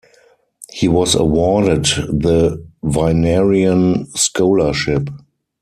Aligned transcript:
He 0.71 0.87
was 0.87 1.13
awarded 1.13 1.83
the 2.09 2.65
Vinerian 2.83 4.07
Scholarship. 4.17 5.11